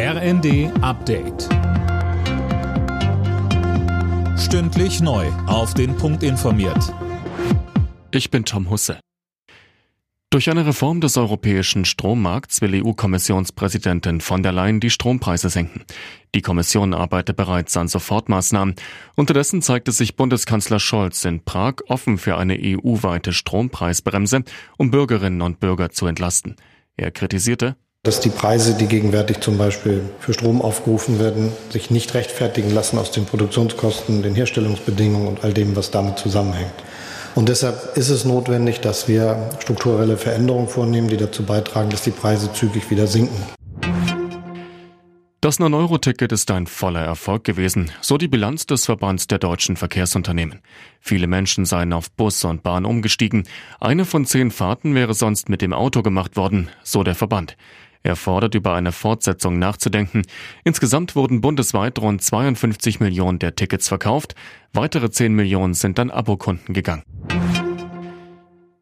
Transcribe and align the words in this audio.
RND 0.00 0.70
Update. 0.80 1.48
Stündlich 4.38 5.00
neu. 5.00 5.26
Auf 5.48 5.74
den 5.74 5.96
Punkt 5.96 6.22
informiert. 6.22 6.94
Ich 8.12 8.30
bin 8.30 8.44
Tom 8.44 8.70
Husse. 8.70 9.00
Durch 10.30 10.50
eine 10.50 10.64
Reform 10.64 11.00
des 11.00 11.16
europäischen 11.16 11.84
Strommarkts 11.84 12.60
will 12.60 12.80
EU-Kommissionspräsidentin 12.80 14.20
von 14.20 14.44
der 14.44 14.52
Leyen 14.52 14.78
die 14.78 14.90
Strompreise 14.90 15.50
senken. 15.50 15.82
Die 16.32 16.42
Kommission 16.42 16.94
arbeitet 16.94 17.36
bereits 17.36 17.76
an 17.76 17.88
Sofortmaßnahmen. 17.88 18.76
Unterdessen 19.16 19.62
zeigte 19.62 19.90
sich 19.90 20.14
Bundeskanzler 20.14 20.78
Scholz 20.78 21.24
in 21.24 21.44
Prag 21.44 21.74
offen 21.88 22.18
für 22.18 22.36
eine 22.36 22.56
EU-weite 22.56 23.32
Strompreisbremse, 23.32 24.44
um 24.76 24.92
Bürgerinnen 24.92 25.42
und 25.42 25.58
Bürger 25.58 25.90
zu 25.90 26.06
entlasten. 26.06 26.54
Er 26.96 27.10
kritisierte, 27.10 27.74
dass 28.04 28.20
die 28.20 28.28
Preise, 28.28 28.74
die 28.74 28.86
gegenwärtig 28.86 29.40
zum 29.40 29.58
Beispiel 29.58 30.02
für 30.20 30.32
Strom 30.32 30.62
aufgerufen 30.62 31.18
werden, 31.18 31.52
sich 31.70 31.90
nicht 31.90 32.14
rechtfertigen 32.14 32.70
lassen 32.70 32.98
aus 32.98 33.10
den 33.10 33.24
Produktionskosten, 33.24 34.22
den 34.22 34.34
Herstellungsbedingungen 34.34 35.28
und 35.28 35.44
all 35.44 35.52
dem, 35.52 35.74
was 35.74 35.90
damit 35.90 36.18
zusammenhängt. 36.18 36.72
Und 37.34 37.48
deshalb 37.48 37.96
ist 37.96 38.08
es 38.08 38.24
notwendig, 38.24 38.80
dass 38.80 39.08
wir 39.08 39.50
strukturelle 39.60 40.16
Veränderungen 40.16 40.68
vornehmen, 40.68 41.08
die 41.08 41.16
dazu 41.16 41.44
beitragen, 41.44 41.90
dass 41.90 42.02
die 42.02 42.10
Preise 42.10 42.52
zügig 42.52 42.90
wieder 42.90 43.06
sinken. 43.06 43.36
Das 45.40 45.60
9-Euro-Ticket 45.60 46.32
ist 46.32 46.50
ein 46.50 46.66
voller 46.66 47.02
Erfolg 47.02 47.44
gewesen, 47.44 47.92
so 48.00 48.18
die 48.18 48.26
Bilanz 48.26 48.66
des 48.66 48.86
Verbands 48.86 49.28
der 49.28 49.38
deutschen 49.38 49.76
Verkehrsunternehmen. 49.76 50.60
Viele 51.00 51.28
Menschen 51.28 51.64
seien 51.64 51.92
auf 51.92 52.10
Bus 52.10 52.42
und 52.44 52.64
Bahn 52.64 52.84
umgestiegen. 52.84 53.44
Eine 53.78 54.04
von 54.04 54.26
zehn 54.26 54.50
Fahrten 54.50 54.96
wäre 54.96 55.14
sonst 55.14 55.48
mit 55.48 55.62
dem 55.62 55.72
Auto 55.72 56.02
gemacht 56.02 56.36
worden, 56.36 56.70
so 56.82 57.04
der 57.04 57.14
Verband. 57.14 57.56
Er 58.02 58.16
fordert 58.16 58.54
über 58.54 58.74
eine 58.74 58.92
Fortsetzung 58.92 59.58
nachzudenken. 59.58 60.22
Insgesamt 60.64 61.16
wurden 61.16 61.40
bundesweit 61.40 61.98
rund 61.98 62.22
52 62.22 63.00
Millionen 63.00 63.38
der 63.38 63.54
Tickets 63.54 63.88
verkauft. 63.88 64.34
Weitere 64.72 65.10
10 65.10 65.34
Millionen 65.34 65.74
sind 65.74 65.98
an 65.98 66.10
Abokunden 66.10 66.74
gegangen. 66.74 67.02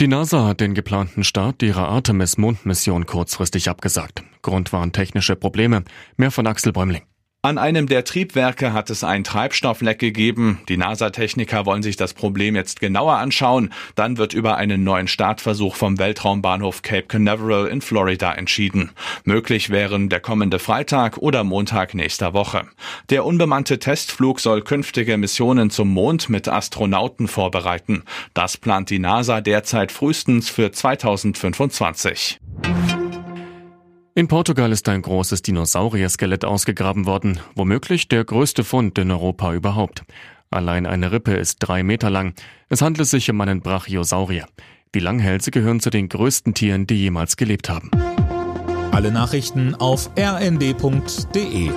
Die 0.00 0.08
NASA 0.08 0.48
hat 0.48 0.60
den 0.60 0.74
geplanten 0.74 1.22
Start 1.22 1.62
ihrer 1.62 1.88
Artemis-Mondmission 1.88 3.06
kurzfristig 3.06 3.68
abgesagt. 3.68 4.24
Grund 4.42 4.72
waren 4.72 4.90
technische 4.90 5.36
Probleme. 5.36 5.84
Mehr 6.16 6.32
von 6.32 6.46
Axel 6.46 6.72
Bäumling. 6.72 7.02
An 7.44 7.58
einem 7.58 7.88
der 7.88 8.04
Triebwerke 8.04 8.72
hat 8.72 8.88
es 8.88 9.02
ein 9.02 9.24
Treibstoffleck 9.24 9.98
gegeben. 9.98 10.60
Die 10.68 10.76
NASA-Techniker 10.76 11.66
wollen 11.66 11.82
sich 11.82 11.96
das 11.96 12.14
Problem 12.14 12.54
jetzt 12.54 12.78
genauer 12.78 13.14
anschauen. 13.14 13.72
Dann 13.96 14.16
wird 14.16 14.32
über 14.32 14.58
einen 14.58 14.84
neuen 14.84 15.08
Startversuch 15.08 15.74
vom 15.74 15.98
Weltraumbahnhof 15.98 16.82
Cape 16.82 17.08
Canaveral 17.08 17.66
in 17.66 17.80
Florida 17.80 18.32
entschieden. 18.32 18.92
Möglich 19.24 19.70
wären 19.70 20.08
der 20.08 20.20
kommende 20.20 20.60
Freitag 20.60 21.18
oder 21.18 21.42
Montag 21.42 21.94
nächster 21.94 22.32
Woche. 22.32 22.68
Der 23.10 23.24
unbemannte 23.24 23.80
Testflug 23.80 24.38
soll 24.38 24.62
künftige 24.62 25.16
Missionen 25.16 25.70
zum 25.70 25.88
Mond 25.88 26.28
mit 26.28 26.46
Astronauten 26.46 27.26
vorbereiten. 27.26 28.04
Das 28.34 28.56
plant 28.56 28.88
die 28.88 29.00
NASA 29.00 29.40
derzeit 29.40 29.90
frühestens 29.90 30.48
für 30.48 30.70
2025. 30.70 32.38
In 34.14 34.28
Portugal 34.28 34.72
ist 34.72 34.90
ein 34.90 35.00
großes 35.00 35.40
Dinosaurier-Skelett 35.40 36.44
ausgegraben 36.44 37.06
worden, 37.06 37.40
womöglich 37.54 38.08
der 38.08 38.24
größte 38.24 38.62
Fund 38.62 38.98
in 38.98 39.10
Europa 39.10 39.54
überhaupt. 39.54 40.02
Allein 40.50 40.84
eine 40.84 41.12
Rippe 41.12 41.32
ist 41.32 41.56
drei 41.60 41.82
Meter 41.82 42.10
lang. 42.10 42.34
Es 42.68 42.82
handelt 42.82 43.08
sich 43.08 43.30
um 43.30 43.40
einen 43.40 43.62
Brachiosaurier. 43.62 44.44
Die 44.94 45.00
Langhälse 45.00 45.50
gehören 45.50 45.80
zu 45.80 45.88
den 45.88 46.10
größten 46.10 46.52
Tieren, 46.52 46.86
die 46.86 46.96
jemals 46.96 47.38
gelebt 47.38 47.70
haben. 47.70 47.90
Alle 48.90 49.10
Nachrichten 49.10 49.74
auf 49.76 50.10
rnd.de 50.18 51.70